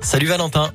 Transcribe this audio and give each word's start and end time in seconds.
Salut 0.00 0.26
Valentin. 0.26 0.72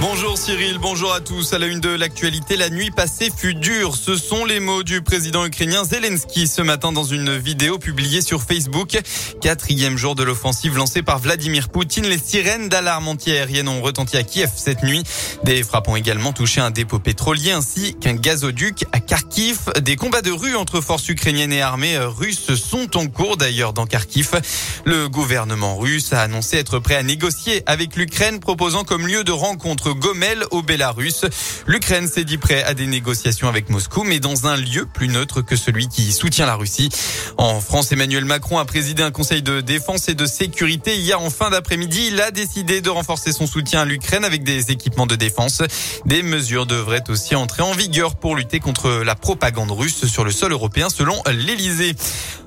Bonjour 0.00 0.38
Cyril, 0.38 0.78
bonjour 0.78 1.12
à 1.12 1.20
tous. 1.20 1.52
À 1.54 1.58
la 1.58 1.66
une 1.66 1.80
de 1.80 1.88
l'actualité, 1.88 2.56
la 2.56 2.70
nuit 2.70 2.92
passée 2.92 3.30
fut 3.36 3.56
dure. 3.56 3.96
Ce 3.96 4.14
sont 4.14 4.44
les 4.44 4.60
mots 4.60 4.84
du 4.84 5.02
président 5.02 5.44
ukrainien 5.44 5.82
Zelensky 5.82 6.46
ce 6.46 6.62
matin 6.62 6.92
dans 6.92 7.02
une 7.02 7.36
vidéo 7.36 7.78
publiée 7.78 8.22
sur 8.22 8.40
Facebook. 8.40 8.96
Quatrième 9.40 9.96
jour 9.96 10.14
de 10.14 10.22
l'offensive 10.22 10.76
lancée 10.76 11.02
par 11.02 11.18
Vladimir 11.18 11.68
Poutine. 11.68 12.06
Les 12.06 12.18
sirènes 12.18 12.68
d'alarme 12.68 13.08
anti-aérienne 13.08 13.66
ont 13.66 13.82
retenti 13.82 14.16
à 14.16 14.22
Kiev 14.22 14.52
cette 14.54 14.84
nuit. 14.84 15.02
Des 15.42 15.64
frappes 15.64 15.88
ont 15.88 15.96
également 15.96 16.32
touché 16.32 16.60
un 16.60 16.70
dépôt 16.70 17.00
pétrolier 17.00 17.50
ainsi 17.50 17.96
qu'un 18.00 18.14
gazoduc 18.14 18.84
à 18.92 19.00
Kharkiv. 19.00 19.58
Des 19.80 19.96
combats 19.96 20.22
de 20.22 20.30
rue 20.30 20.54
entre 20.54 20.80
forces 20.80 21.08
ukrainiennes 21.08 21.52
et 21.52 21.60
armées 21.60 21.98
russes 21.98 22.54
sont 22.54 22.96
en 22.96 23.08
cours 23.08 23.36
d'ailleurs 23.36 23.72
dans 23.72 23.86
Kharkiv. 23.86 24.40
Le 24.84 25.08
gouvernement 25.08 25.76
russe 25.76 26.12
a 26.12 26.22
annoncé 26.22 26.56
être 26.56 26.78
prêt 26.78 26.94
à 26.94 27.02
négocier 27.02 27.64
avec 27.66 27.96
l'Ukraine 27.96 28.38
proposant 28.38 28.84
comme 28.84 29.04
lieu 29.04 29.24
de 29.24 29.32
rencontre 29.32 29.87
Gomel 29.94 30.44
au 30.50 30.62
Bélarus. 30.62 31.24
L'Ukraine 31.66 32.08
s'est 32.08 32.24
dit 32.24 32.38
prêt 32.38 32.62
à 32.64 32.74
des 32.74 32.86
négociations 32.86 33.48
avec 33.48 33.68
Moscou, 33.70 34.04
mais 34.04 34.20
dans 34.20 34.46
un 34.46 34.56
lieu 34.56 34.86
plus 34.86 35.08
neutre 35.08 35.42
que 35.42 35.56
celui 35.56 35.88
qui 35.88 36.12
soutient 36.12 36.46
la 36.46 36.54
Russie. 36.54 36.88
En 37.36 37.60
France, 37.60 37.92
Emmanuel 37.92 38.24
Macron 38.24 38.58
a 38.58 38.64
présidé 38.64 39.02
un 39.02 39.10
conseil 39.10 39.42
de 39.42 39.60
défense 39.60 40.08
et 40.08 40.14
de 40.14 40.26
sécurité 40.26 40.96
hier 40.96 41.20
en 41.20 41.30
fin 41.30 41.50
d'après-midi. 41.50 42.08
Il 42.12 42.20
a 42.20 42.30
décidé 42.30 42.80
de 42.80 42.90
renforcer 42.90 43.32
son 43.32 43.46
soutien 43.46 43.82
à 43.82 43.84
l'Ukraine 43.84 44.24
avec 44.24 44.42
des 44.42 44.70
équipements 44.70 45.06
de 45.06 45.16
défense. 45.16 45.62
Des 46.06 46.22
mesures 46.22 46.66
devraient 46.66 47.08
aussi 47.10 47.34
entrer 47.34 47.62
en 47.62 47.72
vigueur 47.72 48.16
pour 48.16 48.36
lutter 48.36 48.60
contre 48.60 49.02
la 49.04 49.14
propagande 49.14 49.70
russe 49.70 50.06
sur 50.06 50.24
le 50.24 50.30
sol 50.30 50.52
européen 50.52 50.88
selon 50.88 51.20
l'Elysée. 51.26 51.94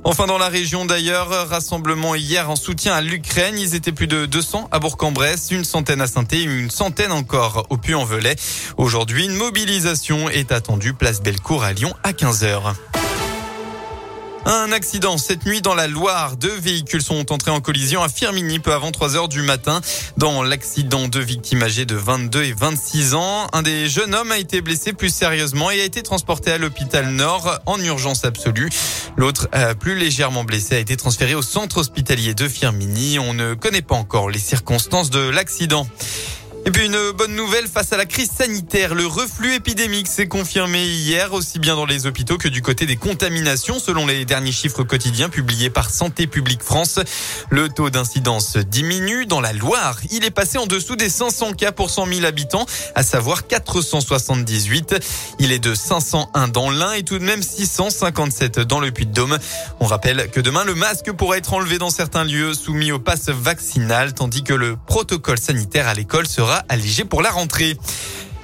Enfin, 0.03 0.25
dans 0.25 0.39
la 0.39 0.49
région 0.49 0.85
d'ailleurs, 0.85 1.29
rassemblement 1.47 2.15
hier 2.15 2.49
en 2.49 2.55
soutien 2.55 2.95
à 2.95 3.01
l'Ukraine. 3.01 3.59
Ils 3.59 3.75
étaient 3.75 3.91
plus 3.91 4.07
de 4.07 4.25
200 4.25 4.69
à 4.71 4.79
Bourg-en-Bresse, 4.79 5.49
une 5.51 5.63
centaine 5.63 6.01
à 6.01 6.07
saint 6.07 6.25
une 6.31 6.71
centaine 6.71 7.11
encore 7.11 7.30
au 7.69 7.77
Puy-en-Velay. 7.77 8.35
Aujourd'hui, 8.77 9.25
une 9.25 9.35
mobilisation 9.35 10.29
est 10.29 10.51
attendue 10.51 10.93
place 10.93 11.21
Bellecour 11.21 11.63
à 11.63 11.73
Lyon 11.73 11.93
à 12.03 12.11
15h. 12.11 12.73
Un 14.43 14.71
accident 14.71 15.19
cette 15.19 15.45
nuit 15.45 15.61
dans 15.61 15.75
la 15.75 15.87
Loire. 15.87 16.35
Deux 16.35 16.57
véhicules 16.59 17.03
sont 17.03 17.31
entrés 17.31 17.51
en 17.51 17.61
collision 17.61 18.01
à 18.01 18.09
Firmini 18.09 18.59
peu 18.59 18.73
avant 18.73 18.91
3 18.91 19.15
heures 19.15 19.27
du 19.27 19.43
matin. 19.43 19.81
Dans 20.17 20.41
l'accident, 20.41 21.07
deux 21.07 21.21
victimes 21.21 21.61
âgées 21.61 21.85
de 21.85 21.95
22 21.95 22.43
et 22.43 22.53
26 22.53 23.13
ans. 23.13 23.47
Un 23.53 23.61
des 23.61 23.87
jeunes 23.87 24.15
hommes 24.15 24.31
a 24.31 24.39
été 24.39 24.61
blessé 24.61 24.93
plus 24.93 25.13
sérieusement 25.13 25.69
et 25.69 25.79
a 25.79 25.83
été 25.83 26.01
transporté 26.01 26.51
à 26.51 26.57
l'hôpital 26.57 27.07
Nord 27.09 27.59
en 27.67 27.79
urgence 27.79 28.25
absolue. 28.25 28.69
L'autre, 29.15 29.47
plus 29.79 29.95
légèrement 29.95 30.43
blessé, 30.43 30.75
a 30.75 30.79
été 30.79 30.97
transféré 30.97 31.35
au 31.35 31.43
centre 31.43 31.77
hospitalier 31.77 32.33
de 32.33 32.47
Firmini. 32.47 33.19
On 33.19 33.33
ne 33.35 33.53
connaît 33.53 33.83
pas 33.83 33.95
encore 33.95 34.29
les 34.29 34.39
circonstances 34.39 35.11
de 35.11 35.29
l'accident. 35.29 35.85
Et 36.63 36.69
puis 36.69 36.85
une 36.85 37.11
bonne 37.11 37.35
nouvelle 37.35 37.67
face 37.67 37.91
à 37.91 37.97
la 37.97 38.05
crise 38.05 38.29
sanitaire. 38.29 38.93
Le 38.93 39.07
reflux 39.07 39.55
épidémique 39.55 40.07
s'est 40.07 40.27
confirmé 40.27 40.85
hier, 40.85 41.33
aussi 41.33 41.57
bien 41.57 41.75
dans 41.75 41.87
les 41.87 42.05
hôpitaux 42.05 42.37
que 42.37 42.47
du 42.47 42.61
côté 42.61 42.85
des 42.85 42.97
contaminations, 42.97 43.79
selon 43.79 44.05
les 44.05 44.25
derniers 44.25 44.51
chiffres 44.51 44.83
quotidiens 44.83 45.29
publiés 45.29 45.71
par 45.71 45.89
Santé 45.89 46.27
publique 46.27 46.61
France. 46.61 46.99
Le 47.49 47.67
taux 47.67 47.89
d'incidence 47.89 48.57
diminue. 48.57 49.25
Dans 49.25 49.41
la 49.41 49.53
Loire, 49.53 49.97
il 50.11 50.23
est 50.23 50.31
passé 50.31 50.59
en 50.59 50.67
dessous 50.67 50.95
des 50.95 51.09
500 51.09 51.53
cas 51.53 51.71
pour 51.71 51.89
100 51.89 52.05
000 52.05 52.25
habitants, 52.25 52.67
à 52.93 53.01
savoir 53.01 53.47
478. 53.47 54.95
Il 55.39 55.51
est 55.51 55.59
de 55.59 55.73
501 55.73 56.47
dans 56.47 56.69
l'Ain 56.69 56.93
et 56.93 57.01
tout 57.01 57.17
de 57.17 57.23
même 57.23 57.41
657 57.41 58.59
dans 58.59 58.79
le 58.79 58.91
Puy-de-Dôme. 58.91 59.39
On 59.79 59.87
rappelle 59.87 60.29
que 60.29 60.39
demain, 60.39 60.63
le 60.63 60.75
masque 60.75 61.11
pourra 61.13 61.37
être 61.37 61.53
enlevé 61.53 61.79
dans 61.79 61.89
certains 61.89 62.23
lieux 62.23 62.53
soumis 62.53 62.91
au 62.91 62.99
pass 62.99 63.29
vaccinal, 63.29 64.13
tandis 64.13 64.43
que 64.43 64.53
le 64.53 64.77
protocole 64.77 65.39
sanitaire 65.39 65.87
à 65.87 65.95
l'école 65.95 66.27
sera 66.27 66.50
allégé 66.69 67.05
pour 67.05 67.21
la 67.21 67.31
rentrée. 67.31 67.77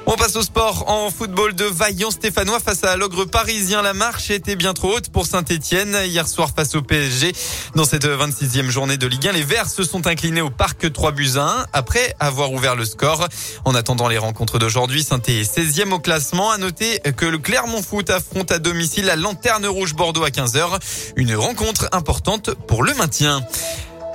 On 0.10 0.16
passe 0.16 0.38
au 0.38 0.42
sport 0.42 0.86
en 0.88 1.12
football 1.12 1.54
de 1.54 1.66
Vaillant 1.66 2.12
Stéphanois 2.12 2.62
face 2.62 2.86
à 2.86 2.96
l'ogre 2.96 3.26
parisien. 3.26 3.82
La 3.82 3.94
marche 3.94 4.32
était 4.32 4.56
bien 4.56 4.74
trop 4.74 4.96
haute 4.96 5.10
pour 5.10 5.26
Saint-Etienne 5.26 5.98
hier 6.06 6.26
soir 6.30 6.52
face 6.56 6.76
au 6.76 6.82
PSG. 6.82 7.34
Dans 7.76 7.84
cette 7.84 8.06
26e 8.06 8.70
journée 8.70 8.96
de 8.96 9.06
Ligue 9.06 9.28
1, 9.28 9.34
les 9.34 9.44
Verts 9.44 9.70
se 9.70 9.84
sont 9.84 10.08
inclinés 10.08 10.40
au 10.40 10.50
parc 10.50 10.94
3 10.94 11.12
buts 11.12 11.32
à 11.36 11.42
1 11.42 11.66
après 11.74 12.16
avoir 12.22 12.54
ouvert 12.54 12.78
le 12.78 12.86
score. 12.86 13.28
En 13.66 13.76
attendant 13.76 14.08
les 14.08 14.18
rencontres 14.18 14.60
d'aujourd'hui, 14.60 15.04
saint 15.04 15.22
est 15.28 15.44
16e 15.44 15.92
au 15.92 16.00
classement. 16.00 16.52
À 16.52 16.58
noter 16.58 17.02
que 17.18 17.26
le 17.26 17.38
Clermont 17.38 17.84
Foot 17.84 18.10
affronte 18.10 18.54
à 18.54 18.60
domicile 18.60 19.08
la 19.08 19.18
Lanterne 19.18 19.66
Rouge 19.66 19.94
Bordeaux 19.94 20.24
à 20.24 20.30
15h. 20.30 20.80
Une 21.18 21.36
rencontre 21.36 21.90
importante 21.92 22.52
pour 22.68 22.82
le 22.82 22.94
maintien. 22.94 23.42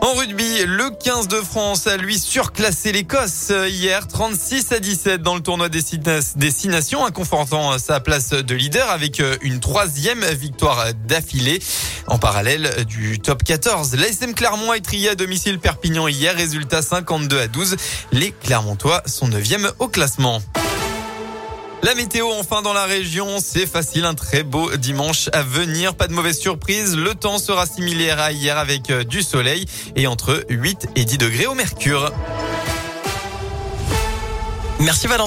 En 0.05 0.15
rugby, 0.15 0.65
le 0.67 0.91
15 0.91 1.29
de 1.29 1.37
France 1.37 1.87
a 1.87 1.97
lui 1.97 2.19
surclassé 2.19 2.91
l'Écosse 2.91 3.53
hier 3.69 4.09
36 4.09 4.73
à 4.73 4.81
17 4.81 5.23
dans 5.23 5.37
le 5.37 5.41
tournoi 5.41 5.69
des 5.69 5.81
Six 5.81 6.69
Nations, 6.69 7.09
confortant 7.13 7.79
sa 7.79 8.01
place 8.01 8.31
de 8.31 8.55
leader 8.57 8.91
avec 8.91 9.21
euh, 9.21 9.37
une 9.43 9.61
troisième 9.61 10.25
victoire 10.25 10.93
d'affilée. 11.07 11.63
En 12.09 12.19
parallèle 12.19 12.85
du 12.85 13.21
top 13.21 13.45
14, 13.45 13.95
l'ASM 13.95 14.35
Clermont 14.35 14.73
a 14.73 14.77
étrié 14.77 15.11
à 15.11 15.15
domicile 15.15 15.61
Perpignan 15.61 16.09
hier, 16.09 16.35
résultat 16.35 16.83
52 16.83 17.39
à 17.39 17.47
12. 17.47 17.77
Les 18.11 18.33
Clermontois 18.33 19.03
sont 19.07 19.29
9e 19.29 19.71
au 19.79 19.87
classement. 19.87 20.43
La 21.85 21.97
météo 21.97 22.29
enfin 22.39 22.63
dans 22.63 22.73
la 22.73 22.85
région, 22.85 23.39
c'est 23.45 23.67
facile, 23.67 24.05
un 24.05 24.15
très 24.15 24.45
beau 24.45 24.71
dimanche 24.77 25.29
à 25.33 25.43
venir, 25.43 25.97
pas 25.97 26.07
de 26.07 26.13
mauvaise 26.13 26.39
surprise, 26.39 26.97
le 26.97 27.17
temps 27.17 27.39
sera 27.39 27.67
similaire 27.67 28.21
à 28.21 28.31
hier 28.31 28.57
avec 28.57 28.91
euh, 28.91 29.03
du 29.03 29.21
soleil 29.21 29.67
et 29.97 30.07
entre 30.07 30.45
8 30.49 30.91
et 30.95 31.05
10 31.05 31.19
degrés 31.19 31.47
au 31.47 31.55
mercure. 31.55 32.13
Merci 34.79 35.09
Valentin. 35.09 35.21